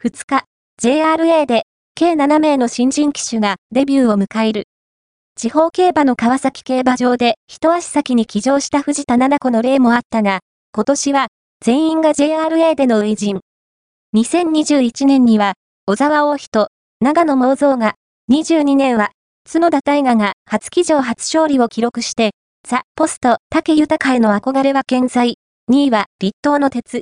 [0.00, 0.44] 2日、
[0.80, 1.64] JRA で
[1.96, 4.68] 計7名の新人騎手がデビューを迎える。
[5.34, 10.38] 地方競馬の川崎競馬場で一足先に騎乗した藤田七子の例もあったが、
[10.72, 11.26] 今年は
[11.60, 13.40] 全員が JRA での初陣。
[14.14, 16.68] 2021年には、小沢王妃と、
[17.00, 17.94] 長野毛造が、
[18.30, 19.10] 22年は、
[19.52, 22.30] 角田大河が初騎乗初勝利を記録して、
[22.64, 25.34] ザ・ポスト、竹豊への憧れは健在。
[25.68, 26.96] 2位は、立東の鉄、